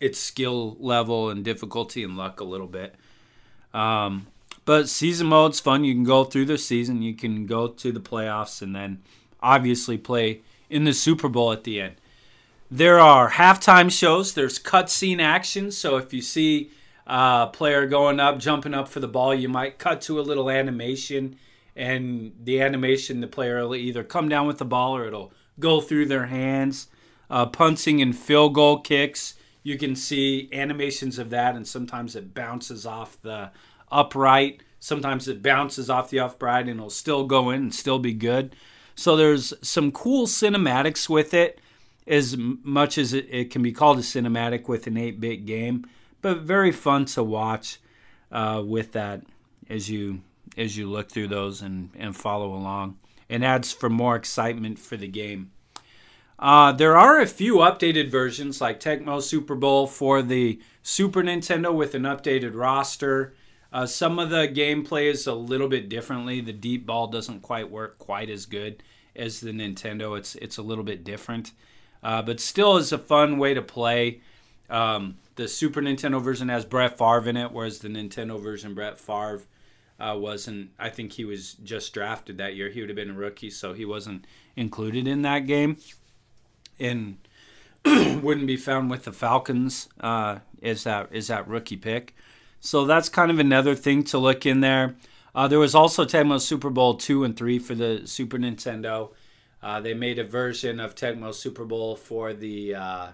its 0.00 0.18
skill 0.18 0.76
level 0.78 1.28
and 1.28 1.44
difficulty 1.44 2.02
and 2.02 2.16
luck 2.16 2.40
a 2.40 2.44
little 2.44 2.66
bit. 2.66 2.94
Um, 3.74 4.26
but 4.64 4.88
season 4.88 5.26
mode's 5.26 5.60
fun. 5.60 5.84
You 5.84 5.94
can 5.94 6.04
go 6.04 6.24
through 6.24 6.44
the 6.46 6.58
season, 6.58 7.02
you 7.02 7.14
can 7.14 7.46
go 7.46 7.68
to 7.68 7.90
the 7.90 8.00
playoffs, 8.00 8.62
and 8.62 8.74
then 8.74 9.02
obviously 9.40 9.98
play 9.98 10.42
in 10.70 10.84
the 10.84 10.92
Super 10.92 11.28
Bowl 11.28 11.52
at 11.52 11.64
the 11.64 11.80
end. 11.80 11.94
There 12.70 12.98
are 12.98 13.30
halftime 13.30 13.90
shows. 13.90 14.34
There's 14.34 14.58
cutscene 14.58 15.20
action. 15.20 15.70
So 15.70 15.96
if 15.96 16.12
you 16.12 16.20
see 16.20 16.70
a 17.06 17.48
player 17.52 17.86
going 17.86 18.20
up, 18.20 18.38
jumping 18.38 18.74
up 18.74 18.88
for 18.88 19.00
the 19.00 19.08
ball, 19.08 19.34
you 19.34 19.48
might 19.48 19.78
cut 19.78 20.02
to 20.02 20.20
a 20.20 20.22
little 20.22 20.50
animation, 20.50 21.38
and 21.78 22.32
the 22.42 22.60
animation, 22.60 23.20
the 23.20 23.26
player 23.26 23.60
will 23.60 23.74
either 23.74 24.04
come 24.04 24.28
down 24.28 24.46
with 24.46 24.58
the 24.58 24.64
ball 24.64 24.96
or 24.96 25.06
it'll 25.06 25.32
go 25.58 25.80
through 25.80 26.06
their 26.06 26.26
hands. 26.26 26.88
Uh, 27.30 27.46
punting 27.46 28.00
and 28.02 28.16
field 28.16 28.54
goal 28.54 28.80
kicks 28.80 29.34
you 29.68 29.76
can 29.76 29.94
see 29.94 30.48
animations 30.50 31.18
of 31.18 31.28
that, 31.28 31.54
and 31.54 31.68
sometimes 31.68 32.16
it 32.16 32.32
bounces 32.32 32.86
off 32.86 33.20
the 33.20 33.50
upright. 33.92 34.62
Sometimes 34.80 35.28
it 35.28 35.42
bounces 35.42 35.90
off 35.90 36.08
the 36.08 36.20
upright 36.20 36.68
and 36.68 36.78
it'll 36.78 36.88
still 36.88 37.26
go 37.26 37.50
in 37.50 37.62
and 37.62 37.74
still 37.74 37.98
be 37.98 38.14
good. 38.14 38.56
So 38.94 39.14
there's 39.14 39.52
some 39.60 39.92
cool 39.92 40.26
cinematics 40.26 41.08
with 41.08 41.34
it, 41.34 41.60
as 42.06 42.34
much 42.38 42.96
as 42.96 43.12
it, 43.12 43.26
it 43.30 43.50
can 43.50 43.60
be 43.60 43.72
called 43.72 43.98
a 43.98 44.02
cinematic 44.02 44.68
with 44.68 44.86
an 44.86 44.96
8 44.96 45.20
bit 45.20 45.44
game, 45.44 45.86
but 46.22 46.38
very 46.38 46.72
fun 46.72 47.04
to 47.04 47.22
watch 47.22 47.78
uh, 48.32 48.62
with 48.64 48.92
that 48.92 49.22
as 49.68 49.90
you 49.90 50.22
as 50.56 50.76
you 50.76 50.88
look 50.88 51.10
through 51.10 51.28
those 51.28 51.62
and, 51.62 51.90
and 51.98 52.16
follow 52.16 52.54
along. 52.54 52.98
And 53.28 53.44
adds 53.44 53.72
for 53.72 53.90
more 53.90 54.16
excitement 54.16 54.78
for 54.78 54.96
the 54.96 55.08
game. 55.08 55.50
Uh, 56.38 56.72
there 56.72 56.96
are 56.96 57.20
a 57.20 57.26
few 57.26 57.56
updated 57.56 58.10
versions, 58.10 58.60
like 58.60 58.78
Tecmo 58.78 59.20
Super 59.20 59.54
Bowl 59.54 59.86
for 59.86 60.22
the 60.22 60.60
Super 60.82 61.22
Nintendo 61.22 61.74
with 61.74 61.94
an 61.94 62.02
updated 62.02 62.52
roster. 62.54 63.34
Uh, 63.72 63.86
some 63.86 64.18
of 64.18 64.30
the 64.30 64.48
gameplay 64.48 65.10
is 65.10 65.26
a 65.26 65.34
little 65.34 65.68
bit 65.68 65.88
differently. 65.88 66.40
The 66.40 66.52
deep 66.52 66.86
ball 66.86 67.08
doesn't 67.08 67.42
quite 67.42 67.70
work 67.70 67.98
quite 67.98 68.30
as 68.30 68.46
good 68.46 68.82
as 69.14 69.40
the 69.40 69.50
Nintendo. 69.50 70.16
It's 70.16 70.36
it's 70.36 70.56
a 70.56 70.62
little 70.62 70.84
bit 70.84 71.04
different, 71.04 71.52
uh, 72.02 72.22
but 72.22 72.40
still 72.40 72.76
is 72.76 72.92
a 72.92 72.98
fun 72.98 73.38
way 73.38 73.52
to 73.52 73.62
play. 73.62 74.20
Um, 74.70 75.18
the 75.34 75.48
Super 75.48 75.82
Nintendo 75.82 76.22
version 76.22 76.48
has 76.48 76.64
Brett 76.64 76.96
Favre 76.96 77.28
in 77.28 77.36
it, 77.36 77.52
whereas 77.52 77.80
the 77.80 77.88
Nintendo 77.88 78.40
version 78.40 78.74
Brett 78.74 78.98
Favre 78.98 79.42
uh, 79.98 80.16
wasn't. 80.18 80.70
I 80.78 80.90
think 80.90 81.12
he 81.12 81.24
was 81.24 81.54
just 81.54 81.92
drafted 81.92 82.38
that 82.38 82.54
year. 82.54 82.70
He 82.70 82.80
would 82.80 82.88
have 82.88 82.96
been 82.96 83.10
a 83.10 83.14
rookie, 83.14 83.50
so 83.50 83.72
he 83.72 83.84
wasn't 83.84 84.26
included 84.56 85.06
in 85.06 85.22
that 85.22 85.40
game 85.40 85.78
and 86.80 87.18
wouldn't 87.84 88.46
be 88.46 88.56
found 88.56 88.90
with 88.90 89.04
the 89.04 89.12
Falcons 89.12 89.88
uh, 90.00 90.38
is 90.60 90.84
that 90.84 91.08
is 91.12 91.28
that 91.28 91.48
rookie 91.48 91.76
pick. 91.76 92.14
So 92.60 92.84
that's 92.84 93.08
kind 93.08 93.30
of 93.30 93.38
another 93.38 93.74
thing 93.74 94.02
to 94.04 94.18
look 94.18 94.44
in 94.44 94.60
there. 94.60 94.96
Uh, 95.34 95.46
there 95.46 95.58
was 95.58 95.74
also 95.74 96.04
Tecmo 96.04 96.40
Super 96.40 96.70
Bowl 96.70 96.94
two 96.94 97.24
and 97.24 97.36
three 97.36 97.58
for 97.58 97.74
the 97.74 98.02
Super 98.04 98.38
Nintendo. 98.38 99.12
Uh, 99.62 99.80
they 99.80 99.94
made 99.94 100.18
a 100.18 100.24
version 100.24 100.80
of 100.80 100.94
Tecmo 100.94 101.34
Super 101.34 101.64
Bowl 101.64 101.96
for 101.96 102.32
the 102.32 102.74
uh, 102.74 103.08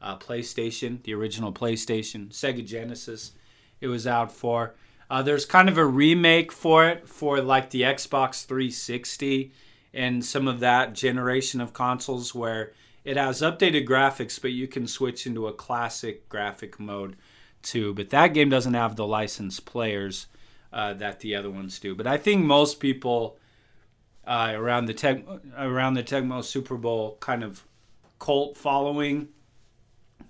uh, 0.00 0.18
PlayStation, 0.18 1.02
the 1.02 1.14
original 1.14 1.52
PlayStation, 1.52 2.28
Sega 2.28 2.64
Genesis. 2.64 3.32
It 3.80 3.88
was 3.88 4.06
out 4.06 4.32
for. 4.32 4.74
Uh, 5.10 5.22
there's 5.22 5.44
kind 5.44 5.68
of 5.68 5.78
a 5.78 5.84
remake 5.84 6.50
for 6.50 6.88
it 6.88 7.08
for 7.08 7.40
like 7.40 7.70
the 7.70 7.82
Xbox 7.82 8.44
360 8.46 9.52
and 9.92 10.24
some 10.24 10.48
of 10.48 10.60
that 10.60 10.92
generation 10.92 11.60
of 11.60 11.72
consoles 11.72 12.34
where 12.34 12.72
it 13.04 13.16
has 13.16 13.42
updated 13.42 13.86
graphics, 13.86 14.40
but 14.40 14.52
you 14.52 14.66
can 14.66 14.86
switch 14.86 15.26
into 15.26 15.46
a 15.46 15.52
classic 15.52 16.28
graphic 16.28 16.80
mode 16.80 17.16
too. 17.62 17.94
But 17.94 18.10
that 18.10 18.34
game 18.34 18.48
doesn't 18.48 18.74
have 18.74 18.96
the 18.96 19.06
licensed 19.06 19.66
players 19.66 20.26
uh, 20.72 20.94
that 20.94 21.20
the 21.20 21.36
other 21.36 21.50
ones 21.50 21.78
do. 21.78 21.94
But 21.94 22.06
I 22.06 22.16
think 22.16 22.44
most 22.44 22.80
people 22.80 23.38
uh, 24.26 24.52
around 24.54 24.86
the 24.86 24.94
tech 24.94 25.22
around 25.56 25.94
the 25.94 26.02
Tecmo 26.02 26.42
Super 26.42 26.76
Bowl 26.76 27.18
kind 27.20 27.44
of 27.44 27.64
cult 28.18 28.56
following, 28.56 29.28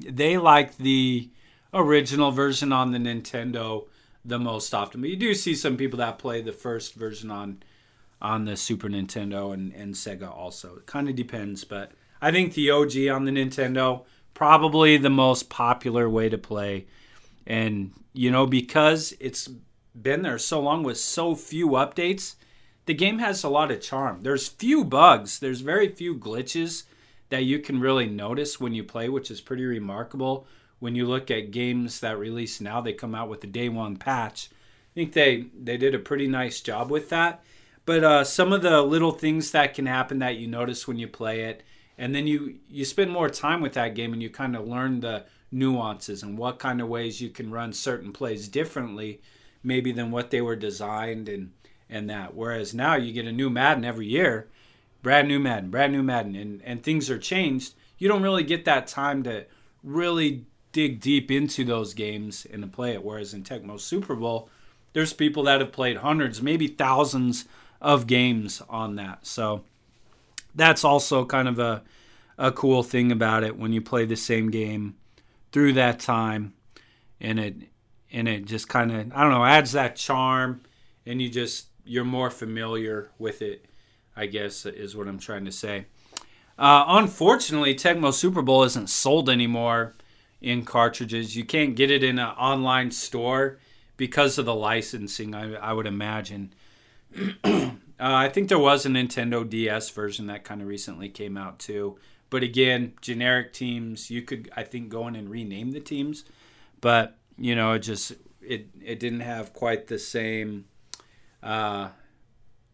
they 0.00 0.36
like 0.36 0.76
the 0.76 1.30
original 1.72 2.32
version 2.32 2.72
on 2.72 2.90
the 2.90 2.98
Nintendo 2.98 3.86
the 4.24 4.38
most 4.38 4.74
often. 4.74 5.00
But 5.00 5.10
you 5.10 5.16
do 5.16 5.34
see 5.34 5.54
some 5.54 5.76
people 5.76 5.98
that 5.98 6.18
play 6.18 6.40
the 6.40 6.52
first 6.52 6.94
version 6.94 7.30
on 7.30 7.62
on 8.22 8.46
the 8.46 8.56
Super 8.56 8.88
Nintendo 8.88 9.52
and, 9.52 9.72
and 9.74 9.94
Sega 9.94 10.30
also. 10.30 10.76
It 10.76 10.86
kind 10.86 11.08
of 11.10 11.14
depends, 11.14 11.64
but 11.64 11.92
I 12.22 12.30
think 12.30 12.54
the 12.54 12.70
OG 12.70 12.96
on 13.08 13.26
the 13.26 13.32
Nintendo 13.32 14.04
probably 14.32 14.96
the 14.96 15.10
most 15.10 15.50
popular 15.50 16.08
way 16.08 16.28
to 16.30 16.38
play. 16.38 16.86
And 17.46 17.92
you 18.12 18.30
know 18.30 18.46
because 18.46 19.14
it's 19.20 19.50
been 20.00 20.22
there 20.22 20.38
so 20.38 20.60
long 20.60 20.82
with 20.82 20.98
so 20.98 21.34
few 21.34 21.70
updates, 21.70 22.36
the 22.86 22.94
game 22.94 23.18
has 23.18 23.44
a 23.44 23.48
lot 23.48 23.70
of 23.70 23.80
charm. 23.80 24.22
There's 24.22 24.48
few 24.48 24.84
bugs, 24.84 25.38
there's 25.38 25.60
very 25.60 25.88
few 25.88 26.16
glitches 26.16 26.84
that 27.30 27.44
you 27.44 27.58
can 27.58 27.80
really 27.80 28.06
notice 28.06 28.60
when 28.60 28.74
you 28.74 28.84
play, 28.84 29.08
which 29.08 29.30
is 29.30 29.40
pretty 29.40 29.64
remarkable. 29.64 30.46
When 30.84 30.94
you 30.94 31.06
look 31.06 31.30
at 31.30 31.50
games 31.50 32.00
that 32.00 32.18
release 32.18 32.60
now, 32.60 32.82
they 32.82 32.92
come 32.92 33.14
out 33.14 33.30
with 33.30 33.42
a 33.42 33.46
day 33.46 33.70
one 33.70 33.96
patch. 33.96 34.50
I 34.52 34.92
think 34.94 35.14
they 35.14 35.46
they 35.58 35.78
did 35.78 35.94
a 35.94 35.98
pretty 35.98 36.26
nice 36.26 36.60
job 36.60 36.90
with 36.90 37.08
that. 37.08 37.42
But 37.86 38.04
uh, 38.04 38.24
some 38.24 38.52
of 38.52 38.60
the 38.60 38.82
little 38.82 39.12
things 39.12 39.50
that 39.52 39.72
can 39.72 39.86
happen 39.86 40.18
that 40.18 40.36
you 40.36 40.46
notice 40.46 40.86
when 40.86 40.98
you 40.98 41.08
play 41.08 41.44
it, 41.44 41.62
and 41.96 42.14
then 42.14 42.26
you 42.26 42.56
you 42.68 42.84
spend 42.84 43.10
more 43.10 43.30
time 43.30 43.62
with 43.62 43.72
that 43.72 43.94
game 43.94 44.12
and 44.12 44.22
you 44.22 44.28
kind 44.28 44.54
of 44.54 44.68
learn 44.68 45.00
the 45.00 45.24
nuances 45.50 46.22
and 46.22 46.36
what 46.36 46.58
kind 46.58 46.82
of 46.82 46.88
ways 46.88 47.18
you 47.18 47.30
can 47.30 47.50
run 47.50 47.72
certain 47.72 48.12
plays 48.12 48.46
differently 48.46 49.22
maybe 49.62 49.90
than 49.90 50.10
what 50.10 50.30
they 50.30 50.42
were 50.42 50.54
designed 50.54 51.30
and 51.30 51.52
and 51.88 52.10
that 52.10 52.34
whereas 52.34 52.74
now 52.74 52.94
you 52.94 53.10
get 53.10 53.26
a 53.26 53.32
new 53.32 53.48
madden 53.48 53.86
every 53.86 54.06
year 54.06 54.48
brand 55.00 55.28
new 55.28 55.38
madden 55.38 55.70
brand 55.70 55.92
new 55.94 56.02
madden 56.02 56.36
and 56.36 56.60
and 56.62 56.82
things 56.82 57.08
are 57.08 57.18
changed 57.18 57.72
you 57.96 58.06
don't 58.06 58.22
really 58.22 58.44
get 58.44 58.66
that 58.66 58.86
time 58.86 59.22
to 59.22 59.46
really 59.82 60.44
dig 60.74 61.00
deep 61.00 61.30
into 61.30 61.64
those 61.64 61.94
games 61.94 62.46
and 62.52 62.62
to 62.62 62.68
play 62.68 62.92
it. 62.92 63.02
Whereas 63.02 63.32
in 63.32 63.44
tecmo 63.44 63.80
super 63.80 64.14
bowl 64.14 64.50
there's 64.92 65.12
people 65.12 65.44
that 65.44 65.60
have 65.60 65.72
played 65.72 65.98
hundreds 65.98 66.42
maybe 66.42 66.66
thousands 66.66 67.46
of 67.80 68.06
games 68.06 68.60
on 68.68 68.96
that. 68.96 69.24
So 69.26 69.62
that's 70.54 70.84
also 70.84 71.24
kind 71.24 71.48
of 71.48 71.58
a 71.58 71.82
a 72.36 72.50
cool 72.50 72.82
thing 72.82 73.12
about 73.12 73.44
it 73.44 73.56
when 73.56 73.72
you 73.72 73.80
play 73.80 74.04
the 74.04 74.16
same 74.16 74.50
game 74.50 74.96
through 75.52 75.72
that 75.74 76.00
time 76.00 76.52
and 77.20 77.38
it 77.38 77.54
and 78.12 78.28
it 78.28 78.44
just 78.44 78.68
kind 78.68 78.90
of 78.90 79.12
I 79.14 79.22
don't 79.22 79.30
know 79.30 79.44
adds 79.44 79.72
that 79.72 79.96
charm 79.96 80.60
and 81.06 81.22
you 81.22 81.28
just 81.28 81.68
you're 81.84 82.04
more 82.04 82.30
familiar 82.30 83.10
with 83.18 83.40
it 83.40 83.66
I 84.16 84.26
guess 84.26 84.66
is 84.66 84.96
what 84.96 85.08
I'm 85.08 85.18
trying 85.18 85.44
to 85.44 85.52
say. 85.52 85.86
Uh, 86.56 86.84
unfortunately, 86.86 87.74
Tecmo 87.74 88.12
Super 88.12 88.42
Bowl 88.42 88.62
isn't 88.62 88.88
sold 88.88 89.28
anymore 89.28 89.94
in 90.40 90.64
cartridges. 90.64 91.36
You 91.36 91.44
can't 91.44 91.74
get 91.74 91.90
it 91.90 92.02
in 92.02 92.18
an 92.18 92.28
online 92.30 92.90
store 92.90 93.58
because 93.96 94.38
of 94.38 94.46
the 94.46 94.54
licensing. 94.54 95.34
I, 95.34 95.54
I 95.54 95.72
would 95.72 95.86
imagine. 95.86 96.52
Uh, 98.00 98.12
I 98.12 98.28
think 98.28 98.48
there 98.48 98.58
was 98.58 98.84
a 98.84 98.88
Nintendo 98.88 99.48
DS 99.48 99.90
version 99.90 100.26
that 100.26 100.42
kind 100.42 100.60
of 100.60 100.66
recently 100.66 101.08
came 101.08 101.36
out 101.36 101.60
too. 101.60 101.96
But 102.28 102.42
again, 102.42 102.94
generic 103.00 103.52
teams, 103.52 104.10
you 104.10 104.22
could 104.22 104.50
I 104.56 104.64
think 104.64 104.88
go 104.88 105.06
in 105.06 105.14
and 105.14 105.30
rename 105.30 105.70
the 105.70 105.80
teams, 105.80 106.24
but 106.80 107.16
you 107.38 107.54
know, 107.54 107.72
it 107.72 107.78
just 107.80 108.12
it 108.42 108.66
it 108.84 108.98
didn't 108.98 109.20
have 109.20 109.52
quite 109.52 109.86
the 109.86 110.00
same 110.00 110.64
uh, 111.42 111.90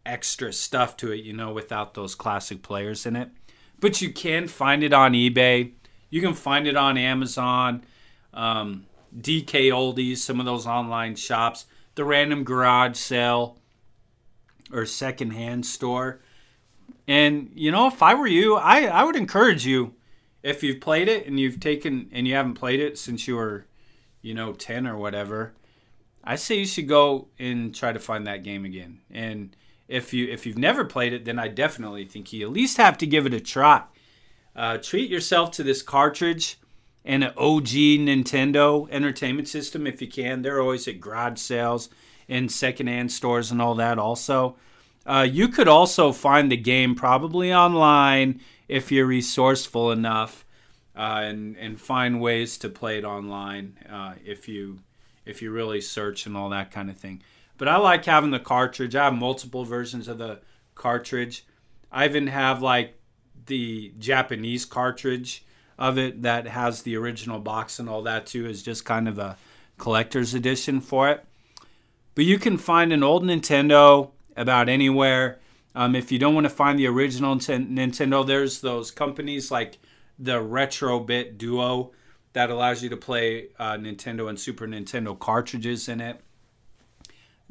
extra 0.05 0.51
stuff 0.51 0.97
to 0.97 1.11
it, 1.11 1.23
you 1.23 1.33
know, 1.33 1.53
without 1.53 1.93
those 1.93 2.15
classic 2.15 2.63
players 2.63 3.05
in 3.05 3.15
it. 3.15 3.29
But 3.79 4.01
you 4.01 4.11
can 4.11 4.47
find 4.47 4.83
it 4.83 4.93
on 4.93 5.13
eBay. 5.13 5.73
You 6.11 6.21
can 6.21 6.35
find 6.35 6.67
it 6.67 6.75
on 6.75 6.97
Amazon, 6.97 7.83
um, 8.33 8.85
DK 9.17 9.69
Oldies, 9.71 10.17
some 10.17 10.39
of 10.39 10.45
those 10.45 10.67
online 10.67 11.15
shops, 11.15 11.65
the 11.95 12.03
random 12.05 12.43
garage 12.43 12.97
sale 12.97 13.57
or 14.71 14.85
secondhand 14.85 15.65
store. 15.65 16.19
And 17.07 17.51
you 17.55 17.71
know, 17.71 17.87
if 17.87 18.03
I 18.03 18.13
were 18.13 18.27
you, 18.27 18.55
I, 18.55 18.83
I 18.83 19.03
would 19.03 19.15
encourage 19.15 19.65
you 19.65 19.95
if 20.43 20.63
you've 20.63 20.81
played 20.81 21.07
it 21.07 21.25
and 21.25 21.39
you've 21.39 21.59
taken 21.59 22.09
and 22.11 22.27
you 22.27 22.35
haven't 22.35 22.55
played 22.55 22.79
it 22.79 22.97
since 22.97 23.27
you 23.27 23.35
were, 23.35 23.65
you 24.21 24.33
know, 24.33 24.53
ten 24.53 24.85
or 24.85 24.97
whatever, 24.97 25.53
I 26.23 26.35
say 26.35 26.59
you 26.59 26.65
should 26.65 26.87
go 26.87 27.27
and 27.39 27.73
try 27.73 27.91
to 27.91 27.99
find 27.99 28.27
that 28.27 28.43
game 28.43 28.65
again. 28.65 28.99
And 29.09 29.55
if 29.87 30.13
you 30.13 30.27
if 30.27 30.45
you've 30.45 30.57
never 30.57 30.85
played 30.85 31.13
it, 31.13 31.25
then 31.25 31.39
I 31.39 31.47
definitely 31.47 32.05
think 32.05 32.31
you 32.31 32.45
at 32.45 32.53
least 32.53 32.77
have 32.77 32.97
to 32.99 33.07
give 33.07 33.25
it 33.25 33.33
a 33.33 33.39
try. 33.39 33.83
Uh, 34.55 34.77
treat 34.77 35.09
yourself 35.09 35.51
to 35.51 35.63
this 35.63 35.81
cartridge 35.81 36.57
and 37.03 37.23
an 37.23 37.33
OG 37.37 37.67
Nintendo 37.67 38.89
Entertainment 38.91 39.47
System 39.47 39.87
if 39.87 40.01
you 40.01 40.07
can. 40.07 40.41
They're 40.41 40.61
always 40.61 40.87
at 40.87 40.99
garage 40.99 41.39
sales 41.39 41.89
and 42.27 42.51
secondhand 42.51 43.11
stores 43.11 43.51
and 43.51 43.61
all 43.61 43.75
that. 43.75 43.97
Also, 43.97 44.55
uh, 45.05 45.27
you 45.29 45.47
could 45.47 45.67
also 45.67 46.11
find 46.11 46.51
the 46.51 46.57
game 46.57 46.95
probably 46.95 47.53
online 47.53 48.41
if 48.67 48.91
you're 48.91 49.05
resourceful 49.05 49.91
enough, 49.91 50.45
uh, 50.95 51.21
and 51.23 51.57
and 51.57 51.81
find 51.81 52.21
ways 52.21 52.57
to 52.59 52.69
play 52.69 52.97
it 52.97 53.05
online 53.05 53.77
uh, 53.89 54.13
if 54.23 54.47
you 54.47 54.79
if 55.25 55.41
you 55.41 55.51
really 55.51 55.81
search 55.81 56.25
and 56.25 56.37
all 56.37 56.49
that 56.49 56.71
kind 56.71 56.89
of 56.89 56.97
thing. 56.97 57.21
But 57.57 57.67
I 57.67 57.77
like 57.77 58.05
having 58.05 58.31
the 58.31 58.39
cartridge. 58.39 58.95
I 58.95 59.05
have 59.05 59.13
multiple 59.13 59.65
versions 59.65 60.07
of 60.07 60.17
the 60.17 60.39
cartridge. 60.75 61.45
I 61.91 62.05
even 62.05 62.27
have 62.27 62.61
like 62.61 63.00
the 63.45 63.93
Japanese 63.99 64.65
cartridge 64.65 65.45
of 65.77 65.97
it 65.97 66.21
that 66.21 66.47
has 66.47 66.83
the 66.83 66.95
original 66.95 67.39
box 67.39 67.79
and 67.79 67.89
all 67.89 68.03
that 68.03 68.27
too 68.27 68.45
is 68.47 68.61
just 68.61 68.85
kind 68.85 69.07
of 69.07 69.17
a 69.17 69.37
collector's 69.77 70.33
edition 70.33 70.79
for 70.79 71.09
it. 71.09 71.25
But 72.13 72.25
you 72.25 72.37
can 72.37 72.57
find 72.57 72.93
an 72.93 73.03
old 73.03 73.23
Nintendo 73.23 74.11
about 74.35 74.69
anywhere. 74.69 75.39
Um, 75.73 75.95
if 75.95 76.11
you 76.11 76.19
don't 76.19 76.35
want 76.35 76.45
to 76.45 76.49
find 76.49 76.77
the 76.77 76.87
original 76.87 77.35
Nintendo, 77.35 78.25
there's 78.25 78.61
those 78.61 78.91
companies 78.91 79.49
like 79.49 79.79
the 80.19 80.39
Retrobit 80.39 81.37
Duo 81.37 81.91
that 82.33 82.49
allows 82.49 82.83
you 82.83 82.89
to 82.89 82.97
play 82.97 83.47
uh, 83.57 83.73
Nintendo 83.73 84.29
and 84.29 84.39
Super 84.39 84.67
Nintendo 84.67 85.17
cartridges 85.17 85.89
in 85.89 85.99
it. 85.99 86.21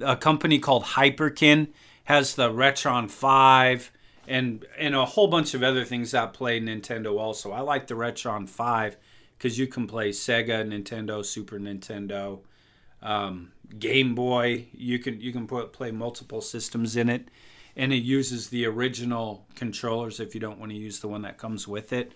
A 0.00 0.16
company 0.16 0.58
called 0.58 0.84
Hyperkin 0.84 1.68
has 2.04 2.34
the 2.34 2.50
Retron 2.50 3.10
5 3.10 3.90
and 4.30 4.64
and 4.78 4.94
a 4.94 5.04
whole 5.04 5.26
bunch 5.26 5.54
of 5.54 5.62
other 5.64 5.84
things 5.84 6.12
that 6.12 6.32
play 6.32 6.60
Nintendo 6.60 7.18
also. 7.18 7.50
I 7.50 7.60
like 7.60 7.88
the 7.88 7.94
Retron 7.94 8.48
5 8.48 8.96
because 9.36 9.58
you 9.58 9.66
can 9.66 9.88
play 9.88 10.10
Sega, 10.10 10.64
Nintendo, 10.64 11.24
Super 11.24 11.58
Nintendo, 11.58 12.38
um, 13.02 13.50
Game 13.78 14.14
Boy. 14.14 14.66
You 14.72 15.00
can 15.00 15.20
you 15.20 15.32
can 15.32 15.48
put 15.48 15.72
play 15.72 15.90
multiple 15.90 16.40
systems 16.40 16.94
in 16.94 17.08
it, 17.08 17.28
and 17.74 17.92
it 17.92 18.04
uses 18.04 18.50
the 18.50 18.66
original 18.66 19.46
controllers 19.56 20.20
if 20.20 20.32
you 20.32 20.40
don't 20.40 20.60
want 20.60 20.70
to 20.70 20.78
use 20.78 21.00
the 21.00 21.08
one 21.08 21.22
that 21.22 21.36
comes 21.36 21.66
with 21.66 21.92
it. 21.92 22.12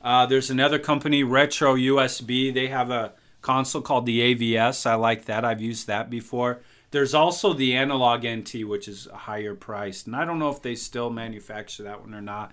Uh, 0.00 0.24
there's 0.26 0.48
another 0.48 0.78
company, 0.78 1.24
Retro 1.24 1.74
USB. 1.74 2.54
They 2.54 2.68
have 2.68 2.90
a 2.90 3.14
console 3.40 3.82
called 3.82 4.06
the 4.06 4.34
AVS. 4.34 4.86
I 4.86 4.94
like 4.94 5.24
that. 5.24 5.44
I've 5.44 5.60
used 5.60 5.88
that 5.88 6.08
before. 6.08 6.60
There's 6.92 7.14
also 7.14 7.54
the 7.54 7.74
Analogue 7.74 8.24
Nt, 8.26 8.68
which 8.68 8.86
is 8.86 9.06
a 9.06 9.16
higher 9.16 9.54
priced, 9.54 10.06
and 10.06 10.14
I 10.14 10.26
don't 10.26 10.38
know 10.38 10.50
if 10.50 10.60
they 10.60 10.74
still 10.74 11.08
manufacture 11.08 11.82
that 11.84 12.02
one 12.02 12.14
or 12.14 12.20
not. 12.20 12.52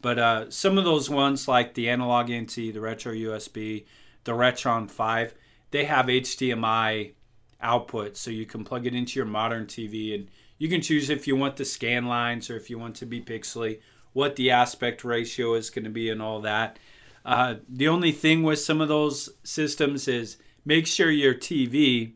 But 0.00 0.18
uh, 0.18 0.50
some 0.50 0.78
of 0.78 0.84
those 0.84 1.10
ones, 1.10 1.48
like 1.48 1.74
the 1.74 1.90
Analogue 1.90 2.30
Nt, 2.30 2.54
the 2.54 2.80
Retro 2.80 3.12
USB, 3.12 3.84
the 4.22 4.32
Retron 4.32 4.88
5, 4.88 5.34
they 5.72 5.84
have 5.84 6.06
HDMI 6.06 7.14
output, 7.60 8.16
so 8.16 8.30
you 8.30 8.46
can 8.46 8.62
plug 8.62 8.86
it 8.86 8.94
into 8.94 9.18
your 9.18 9.26
modern 9.26 9.66
TV, 9.66 10.14
and 10.14 10.28
you 10.56 10.68
can 10.68 10.80
choose 10.80 11.10
if 11.10 11.26
you 11.26 11.34
want 11.34 11.56
the 11.56 11.64
scan 11.64 12.06
lines 12.06 12.48
or 12.48 12.56
if 12.56 12.70
you 12.70 12.78
want 12.78 12.94
to 12.96 13.06
be 13.06 13.20
pixely, 13.20 13.80
what 14.12 14.36
the 14.36 14.52
aspect 14.52 15.02
ratio 15.02 15.54
is 15.54 15.68
going 15.68 15.84
to 15.84 15.90
be, 15.90 16.10
and 16.10 16.22
all 16.22 16.40
that. 16.42 16.78
Uh, 17.24 17.56
the 17.68 17.88
only 17.88 18.12
thing 18.12 18.44
with 18.44 18.60
some 18.60 18.80
of 18.80 18.86
those 18.86 19.30
systems 19.42 20.06
is 20.06 20.36
make 20.64 20.86
sure 20.86 21.10
your 21.10 21.34
TV 21.34 22.12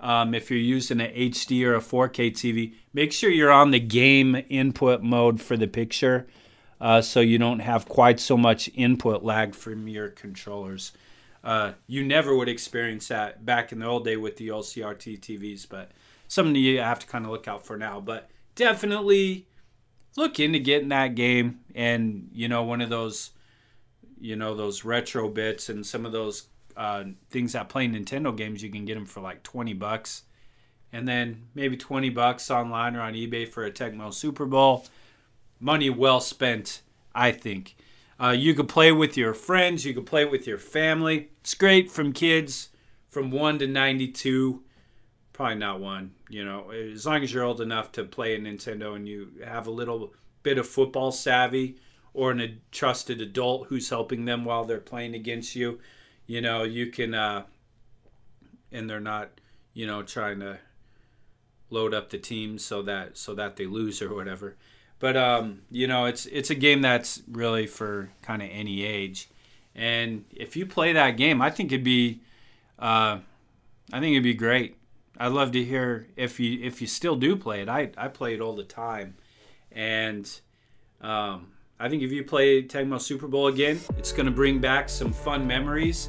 um, 0.00 0.34
if 0.34 0.50
you're 0.50 0.60
using 0.60 1.00
an 1.00 1.12
HD 1.12 1.64
or 1.64 1.74
a 1.74 1.80
4K 1.80 2.30
TV, 2.32 2.74
make 2.92 3.12
sure 3.12 3.30
you're 3.30 3.50
on 3.50 3.70
the 3.70 3.80
game 3.80 4.44
input 4.48 5.02
mode 5.02 5.40
for 5.40 5.56
the 5.56 5.66
picture 5.66 6.26
uh, 6.80 7.00
so 7.00 7.20
you 7.20 7.38
don't 7.38 7.58
have 7.60 7.88
quite 7.88 8.20
so 8.20 8.36
much 8.36 8.70
input 8.74 9.22
lag 9.22 9.54
from 9.54 9.88
your 9.88 10.08
controllers. 10.08 10.92
Uh, 11.42 11.72
you 11.86 12.04
never 12.04 12.34
would 12.36 12.48
experience 12.48 13.08
that 13.08 13.44
back 13.44 13.72
in 13.72 13.80
the 13.80 13.86
old 13.86 14.04
day 14.04 14.16
with 14.16 14.36
the 14.36 14.50
old 14.50 14.64
CRT 14.64 15.20
TVs, 15.20 15.66
but 15.68 15.90
something 16.28 16.54
you 16.54 16.78
have 16.80 16.98
to 16.98 17.06
kind 17.06 17.24
of 17.24 17.30
look 17.30 17.48
out 17.48 17.64
for 17.64 17.76
now. 17.76 18.00
But 18.00 18.30
definitely 18.54 19.46
look 20.16 20.38
into 20.40 20.58
getting 20.58 20.88
that 20.88 21.14
game 21.14 21.60
and, 21.74 22.28
you 22.32 22.48
know, 22.48 22.62
one 22.62 22.80
of 22.80 22.90
those, 22.90 23.30
you 24.20 24.36
know, 24.36 24.54
those 24.54 24.84
retro 24.84 25.28
bits 25.28 25.68
and 25.68 25.86
some 25.86 26.04
of 26.04 26.12
those 26.12 26.48
uh, 26.78 27.04
things 27.28 27.54
that 27.54 27.68
play 27.68 27.88
Nintendo 27.88 28.34
games, 28.34 28.62
you 28.62 28.70
can 28.70 28.84
get 28.84 28.94
them 28.94 29.04
for 29.04 29.20
like 29.20 29.42
20 29.42 29.74
bucks. 29.74 30.22
And 30.92 31.06
then 31.06 31.48
maybe 31.54 31.76
20 31.76 32.08
bucks 32.10 32.50
online 32.50 32.94
or 32.94 33.02
on 33.02 33.12
eBay 33.12 33.46
for 33.46 33.64
a 33.64 33.70
Tecmo 33.70 34.14
Super 34.14 34.46
Bowl. 34.46 34.86
Money 35.60 35.90
well 35.90 36.20
spent, 36.20 36.82
I 37.14 37.32
think. 37.32 37.76
Uh, 38.20 38.30
you 38.30 38.54
could 38.54 38.68
play 38.68 38.92
with 38.92 39.16
your 39.16 39.34
friends, 39.34 39.84
you 39.84 39.92
could 39.92 40.06
play 40.06 40.24
with 40.24 40.46
your 40.46 40.56
family. 40.56 41.30
It's 41.40 41.54
great 41.54 41.90
from 41.90 42.12
kids 42.12 42.68
from 43.08 43.30
1 43.32 43.58
to 43.58 43.66
92. 43.66 44.62
Probably 45.32 45.56
not 45.56 45.80
one, 45.80 46.12
you 46.28 46.44
know, 46.44 46.70
as 46.70 47.06
long 47.06 47.22
as 47.22 47.32
you're 47.32 47.44
old 47.44 47.60
enough 47.60 47.92
to 47.92 48.04
play 48.04 48.34
a 48.34 48.38
Nintendo 48.38 48.94
and 48.94 49.06
you 49.06 49.30
have 49.44 49.66
a 49.66 49.72
little 49.72 50.14
bit 50.42 50.58
of 50.58 50.66
football 50.66 51.10
savvy 51.12 51.76
or 52.14 52.32
a 52.32 52.58
trusted 52.72 53.20
adult 53.20 53.66
who's 53.66 53.90
helping 53.90 54.24
them 54.24 54.44
while 54.44 54.64
they're 54.64 54.78
playing 54.78 55.14
against 55.14 55.54
you 55.54 55.78
you 56.28 56.40
know, 56.40 56.62
you 56.62 56.86
can, 56.86 57.14
uh, 57.14 57.42
and 58.70 58.88
they're 58.88 59.00
not, 59.00 59.30
you 59.74 59.86
know, 59.86 60.02
trying 60.04 60.38
to 60.38 60.58
load 61.70 61.92
up 61.92 62.10
the 62.10 62.18
team 62.18 62.58
so 62.58 62.82
that 62.82 63.16
so 63.18 63.34
that 63.34 63.56
they 63.56 63.66
lose 63.66 64.00
or 64.00 64.14
whatever. 64.14 64.54
But 65.00 65.16
um, 65.16 65.62
you 65.70 65.86
know, 65.86 66.04
it's 66.04 66.26
it's 66.26 66.50
a 66.50 66.54
game 66.54 66.82
that's 66.82 67.22
really 67.30 67.66
for 67.66 68.10
kind 68.22 68.42
of 68.42 68.48
any 68.52 68.84
age. 68.84 69.28
And 69.74 70.24
if 70.30 70.56
you 70.56 70.66
play 70.66 70.92
that 70.92 71.16
game, 71.16 71.40
I 71.40 71.50
think 71.50 71.72
it'd 71.72 71.84
be, 71.84 72.20
uh, 72.78 73.18
I 73.92 74.00
think 74.00 74.12
it'd 74.12 74.22
be 74.22 74.34
great. 74.34 74.76
I'd 75.16 75.32
love 75.32 75.52
to 75.52 75.64
hear 75.64 76.08
if 76.16 76.38
you 76.38 76.60
if 76.62 76.80
you 76.80 76.86
still 76.86 77.16
do 77.16 77.36
play 77.36 77.62
it. 77.62 77.68
I 77.68 77.90
I 77.96 78.08
play 78.08 78.34
it 78.34 78.40
all 78.40 78.54
the 78.54 78.64
time, 78.64 79.14
and 79.72 80.28
um, 81.00 81.52
I 81.80 81.88
think 81.88 82.02
if 82.02 82.10
you 82.10 82.24
play 82.24 82.60
Tecmo 82.64 83.00
Super 83.00 83.28
Bowl 83.28 83.46
again, 83.46 83.78
it's 83.96 84.10
going 84.10 84.26
to 84.26 84.32
bring 84.32 84.58
back 84.58 84.88
some 84.88 85.12
fun 85.12 85.46
memories. 85.46 86.08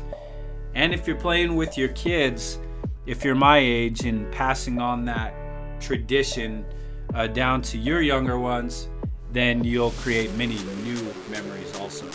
And 0.73 0.95
if 0.95 1.05
you're 1.05 1.15
playing 1.15 1.55
with 1.55 1.77
your 1.77 1.89
kids, 1.89 2.57
if 3.05 3.23
you're 3.23 3.35
my 3.35 3.59
age 3.59 4.05
and 4.05 4.31
passing 4.31 4.81
on 4.81 5.05
that 5.05 5.31
tradition 5.79 6.65
uh, 7.13 7.27
down 7.27 7.61
to 7.61 7.77
your 7.77 8.01
younger 8.01 8.39
ones, 8.39 8.89
then 9.31 9.63
you'll 9.63 9.91
create 9.91 10.33
many 10.33 10.57
new 10.83 11.13
memories 11.29 11.77
also. 11.77 12.07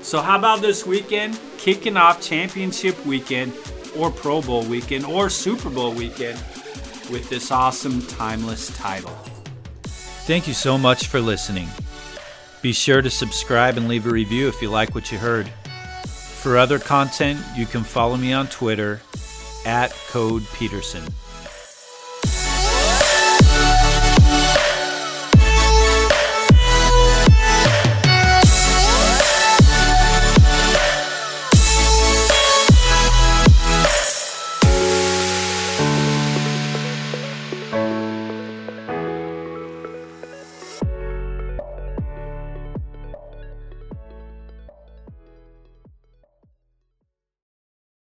So, 0.00 0.22
how 0.22 0.38
about 0.38 0.62
this 0.62 0.86
weekend? 0.86 1.38
Kicking 1.58 1.98
off 1.98 2.22
championship 2.22 3.04
weekend, 3.04 3.52
or 3.94 4.10
Pro 4.10 4.40
Bowl 4.40 4.64
weekend, 4.64 5.04
or 5.04 5.28
Super 5.28 5.68
Bowl 5.68 5.92
weekend 5.92 6.38
with 7.10 7.28
this 7.28 7.50
awesome 7.50 8.00
timeless 8.06 8.74
title. 8.74 9.14
Thank 9.82 10.48
you 10.48 10.54
so 10.54 10.78
much 10.78 11.08
for 11.08 11.20
listening. 11.20 11.68
Be 12.66 12.72
sure 12.72 13.00
to 13.00 13.10
subscribe 13.10 13.76
and 13.76 13.86
leave 13.86 14.06
a 14.06 14.10
review 14.10 14.48
if 14.48 14.60
you 14.60 14.70
like 14.70 14.92
what 14.92 15.12
you 15.12 15.18
heard. 15.18 15.48
For 16.08 16.58
other 16.58 16.80
content, 16.80 17.38
you 17.54 17.64
can 17.64 17.84
follow 17.84 18.16
me 18.16 18.32
on 18.32 18.48
Twitter 18.48 19.00
at 19.64 19.92
Code 20.08 20.44
Peterson. 20.52 21.04